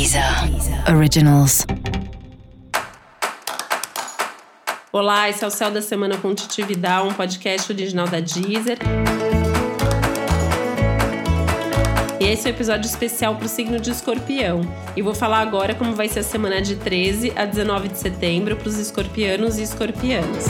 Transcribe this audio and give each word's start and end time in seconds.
Deezer 0.00 0.24
Originals. 0.96 1.66
Olá, 4.90 5.28
esse 5.28 5.44
é 5.44 5.46
o 5.46 5.50
Céu 5.50 5.70
da 5.70 5.82
Semana 5.82 6.16
com 6.16 6.34
Titi 6.34 6.62
Vidal, 6.62 7.06
um 7.06 7.12
podcast 7.12 7.70
original 7.70 8.08
da 8.08 8.18
Deezer. 8.18 8.78
E 12.18 12.24
esse 12.24 12.48
é 12.48 12.50
o 12.50 12.54
um 12.54 12.56
episódio 12.56 12.86
especial 12.88 13.36
para 13.36 13.44
o 13.44 13.48
signo 13.48 13.78
de 13.78 13.90
escorpião. 13.90 14.62
E 14.96 15.02
vou 15.02 15.14
falar 15.14 15.40
agora 15.40 15.74
como 15.74 15.94
vai 15.94 16.08
ser 16.08 16.20
a 16.20 16.24
semana 16.24 16.62
de 16.62 16.76
13 16.76 17.34
a 17.36 17.44
19 17.44 17.88
de 17.88 17.98
setembro 17.98 18.56
para 18.56 18.68
os 18.68 18.78
escorpianos 18.78 19.58
e 19.58 19.64
escorpianas. 19.64 20.46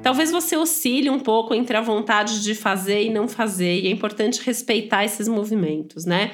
Talvez 0.00 0.30
você 0.30 0.56
oscile 0.56 1.10
um 1.10 1.18
pouco 1.18 1.52
entre 1.56 1.76
a 1.76 1.80
vontade 1.80 2.40
de 2.40 2.54
fazer 2.54 3.02
e 3.02 3.10
não 3.10 3.26
fazer, 3.26 3.80
e 3.80 3.88
é 3.88 3.90
importante 3.90 4.40
respeitar 4.46 5.04
esses 5.04 5.26
movimentos, 5.26 6.04
né? 6.04 6.30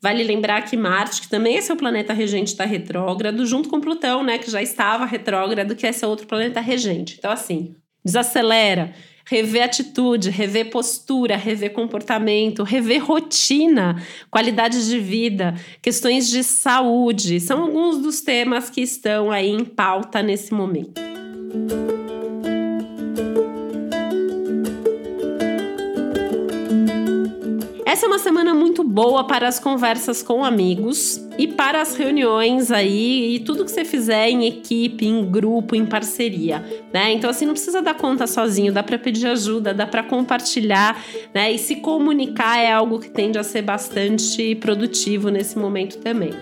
Vale 0.00 0.22
lembrar 0.22 0.62
que 0.62 0.76
Marte, 0.76 1.22
que 1.22 1.28
também 1.28 1.56
é 1.56 1.60
seu 1.60 1.76
planeta 1.76 2.12
regente, 2.12 2.52
está 2.52 2.64
retrógrado, 2.64 3.44
junto 3.44 3.68
com 3.68 3.80
Plutão, 3.80 4.22
né, 4.22 4.38
que 4.38 4.50
já 4.50 4.62
estava 4.62 5.04
retrógrado, 5.04 5.74
que 5.74 5.86
é 5.86 5.92
seu 5.92 6.08
outro 6.08 6.26
planeta 6.26 6.60
regente. 6.60 7.16
Então, 7.18 7.32
assim, 7.32 7.74
desacelera, 8.04 8.94
rever 9.26 9.64
atitude, 9.64 10.30
rever 10.30 10.70
postura, 10.70 11.36
rever 11.36 11.72
comportamento, 11.72 12.62
rever 12.62 13.04
rotina, 13.04 14.00
qualidade 14.30 14.88
de 14.88 14.98
vida, 15.00 15.54
questões 15.82 16.28
de 16.28 16.44
saúde. 16.44 17.40
São 17.40 17.62
alguns 17.62 17.98
dos 17.98 18.20
temas 18.20 18.70
que 18.70 18.80
estão 18.80 19.32
aí 19.32 19.50
em 19.50 19.64
pauta 19.64 20.22
nesse 20.22 20.54
momento. 20.54 21.00
Essa 27.88 28.04
é 28.04 28.06
uma 28.06 28.18
semana 28.18 28.52
muito 28.52 28.84
boa 28.84 29.24
para 29.24 29.48
as 29.48 29.58
conversas 29.58 30.22
com 30.22 30.44
amigos 30.44 31.18
e 31.38 31.48
para 31.48 31.80
as 31.80 31.96
reuniões 31.96 32.70
aí 32.70 33.36
e 33.36 33.40
tudo 33.40 33.64
que 33.64 33.70
você 33.70 33.82
fizer 33.82 34.28
em 34.28 34.46
equipe, 34.46 35.06
em 35.06 35.24
grupo, 35.24 35.74
em 35.74 35.86
parceria, 35.86 36.62
né? 36.92 37.14
Então 37.14 37.30
assim 37.30 37.46
não 37.46 37.54
precisa 37.54 37.80
dar 37.80 37.94
conta 37.94 38.26
sozinho, 38.26 38.74
dá 38.74 38.82
para 38.82 38.98
pedir 38.98 39.26
ajuda, 39.28 39.72
dá 39.72 39.86
para 39.86 40.02
compartilhar, 40.02 41.02
né? 41.32 41.50
E 41.50 41.56
se 41.56 41.76
comunicar 41.76 42.58
é 42.58 42.70
algo 42.70 42.98
que 42.98 43.08
tende 43.08 43.38
a 43.38 43.42
ser 43.42 43.62
bastante 43.62 44.54
produtivo 44.56 45.30
nesse 45.30 45.58
momento 45.58 45.96
também. 45.96 46.32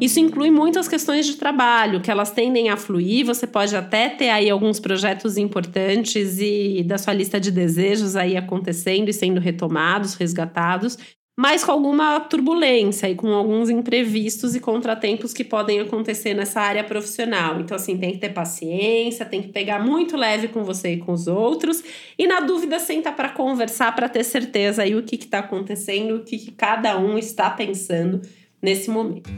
Isso 0.00 0.18
inclui 0.18 0.50
muitas 0.50 0.88
questões 0.88 1.26
de 1.26 1.36
trabalho, 1.36 2.00
que 2.00 2.10
elas 2.10 2.30
tendem 2.30 2.70
a 2.70 2.76
fluir. 2.76 3.26
Você 3.26 3.46
pode 3.46 3.76
até 3.76 4.08
ter 4.08 4.30
aí 4.30 4.48
alguns 4.48 4.80
projetos 4.80 5.36
importantes 5.36 6.38
e 6.40 6.82
da 6.82 6.96
sua 6.96 7.12
lista 7.12 7.38
de 7.38 7.50
desejos 7.50 8.16
aí 8.16 8.36
acontecendo 8.36 9.10
e 9.10 9.12
sendo 9.12 9.38
retomados, 9.38 10.14
resgatados, 10.14 10.96
mas 11.38 11.64
com 11.64 11.72
alguma 11.72 12.20
turbulência 12.20 13.08
e 13.08 13.14
com 13.14 13.32
alguns 13.34 13.70
imprevistos 13.70 14.54
e 14.54 14.60
contratempos 14.60 15.32
que 15.32 15.44
podem 15.44 15.80
acontecer 15.80 16.34
nessa 16.34 16.60
área 16.60 16.84
profissional. 16.84 17.60
Então, 17.60 17.76
assim, 17.76 17.96
tem 17.96 18.12
que 18.12 18.18
ter 18.18 18.30
paciência, 18.30 19.24
tem 19.24 19.40
que 19.40 19.48
pegar 19.48 19.78
muito 19.78 20.16
leve 20.16 20.48
com 20.48 20.64
você 20.64 20.94
e 20.94 20.98
com 20.98 21.12
os 21.12 21.26
outros, 21.26 21.82
e 22.18 22.26
na 22.26 22.40
dúvida, 22.40 22.78
senta 22.78 23.10
para 23.10 23.30
conversar 23.30 23.94
para 23.94 24.08
ter 24.08 24.24
certeza 24.24 24.82
aí 24.82 24.94
o 24.94 25.02
que 25.02 25.16
está 25.16 25.38
acontecendo, 25.38 26.16
o 26.16 26.24
que, 26.24 26.38
que 26.38 26.52
cada 26.52 26.98
um 26.98 27.16
está 27.16 27.48
pensando 27.48 28.20
nesse 28.62 28.90
momento. 28.90 29.30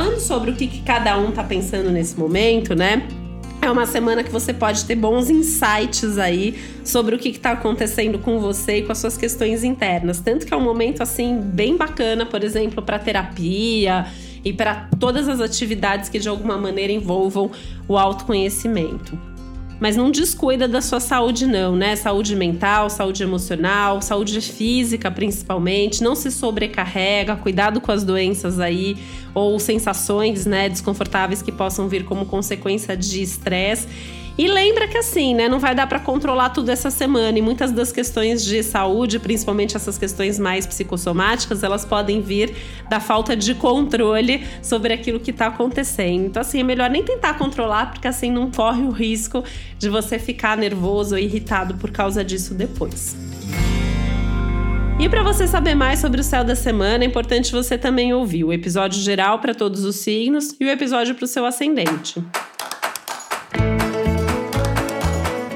Falando 0.00 0.18
sobre 0.18 0.50
o 0.50 0.56
que, 0.56 0.66
que 0.66 0.80
cada 0.80 1.18
um 1.18 1.30
tá 1.30 1.44
pensando 1.44 1.90
nesse 1.90 2.18
momento, 2.18 2.74
né? 2.74 3.06
É 3.60 3.70
uma 3.70 3.84
semana 3.84 4.24
que 4.24 4.30
você 4.30 4.50
pode 4.54 4.86
ter 4.86 4.94
bons 4.94 5.28
insights 5.28 6.16
aí 6.16 6.58
sobre 6.82 7.14
o 7.14 7.18
que 7.18 7.28
está 7.28 7.50
acontecendo 7.50 8.18
com 8.18 8.40
você 8.40 8.78
e 8.78 8.82
com 8.82 8.92
as 8.92 8.96
suas 8.96 9.18
questões 9.18 9.62
internas. 9.62 10.18
Tanto 10.18 10.46
que 10.46 10.54
é 10.54 10.56
um 10.56 10.62
momento 10.62 11.02
assim 11.02 11.38
bem 11.38 11.76
bacana, 11.76 12.24
por 12.24 12.42
exemplo, 12.42 12.82
para 12.82 12.98
terapia 12.98 14.06
e 14.42 14.54
para 14.54 14.88
todas 14.98 15.28
as 15.28 15.38
atividades 15.38 16.08
que 16.08 16.18
de 16.18 16.30
alguma 16.30 16.56
maneira 16.56 16.94
envolvam 16.94 17.50
o 17.86 17.98
autoconhecimento 17.98 19.29
mas 19.80 19.96
não 19.96 20.10
descuida 20.10 20.68
da 20.68 20.82
sua 20.82 21.00
saúde, 21.00 21.46
não, 21.46 21.74
né? 21.74 21.96
Saúde 21.96 22.36
mental, 22.36 22.90
saúde 22.90 23.22
emocional, 23.22 24.02
saúde 24.02 24.38
física, 24.42 25.10
principalmente. 25.10 26.02
Não 26.02 26.14
se 26.14 26.30
sobrecarrega, 26.30 27.34
cuidado 27.34 27.80
com 27.80 27.90
as 27.90 28.04
doenças 28.04 28.60
aí 28.60 28.98
ou 29.34 29.58
sensações, 29.58 30.44
né, 30.44 30.68
desconfortáveis 30.68 31.40
que 31.40 31.52
possam 31.52 31.88
vir 31.88 32.04
como 32.04 32.26
consequência 32.26 32.96
de 32.96 33.22
estresse. 33.22 33.88
E 34.38 34.48
lembra 34.48 34.88
que 34.88 34.96
assim, 34.96 35.34
né, 35.34 35.48
não 35.48 35.58
vai 35.58 35.74
dar 35.74 35.86
para 35.86 36.00
controlar 36.00 36.50
tudo 36.50 36.70
essa 36.70 36.90
semana 36.90 37.38
e 37.38 37.42
muitas 37.42 37.72
das 37.72 37.92
questões 37.92 38.44
de 38.44 38.62
saúde, 38.62 39.18
principalmente 39.18 39.76
essas 39.76 39.98
questões 39.98 40.38
mais 40.38 40.66
psicossomáticas, 40.66 41.62
elas 41.62 41.84
podem 41.84 42.20
vir 42.20 42.54
da 42.88 43.00
falta 43.00 43.36
de 43.36 43.54
controle 43.54 44.46
sobre 44.62 44.92
aquilo 44.92 45.20
que 45.20 45.30
está 45.30 45.48
acontecendo. 45.48 46.26
Então 46.26 46.40
assim, 46.40 46.60
é 46.60 46.64
melhor 46.64 46.88
nem 46.88 47.02
tentar 47.02 47.34
controlar, 47.34 47.92
porque 47.92 48.08
assim 48.08 48.30
não 48.30 48.50
corre 48.50 48.82
o 48.82 48.90
risco 48.90 49.44
de 49.78 49.88
você 49.88 50.18
ficar 50.18 50.56
nervoso 50.56 51.14
ou 51.14 51.18
irritado 51.20 51.74
por 51.74 51.90
causa 51.90 52.24
disso 52.24 52.54
depois. 52.54 53.16
E 55.00 55.08
para 55.08 55.22
você 55.22 55.46
saber 55.46 55.74
mais 55.74 55.98
sobre 55.98 56.20
o 56.20 56.24
céu 56.24 56.44
da 56.44 56.54
semana, 56.54 57.04
é 57.04 57.06
importante 57.06 57.52
você 57.52 57.78
também 57.78 58.12
ouvir 58.12 58.44
o 58.44 58.52
episódio 58.52 59.00
geral 59.00 59.38
para 59.38 59.54
todos 59.54 59.82
os 59.82 59.96
signos 59.96 60.54
e 60.60 60.64
o 60.66 60.68
episódio 60.68 61.14
para 61.14 61.24
o 61.24 61.26
seu 61.26 61.46
ascendente. 61.46 62.22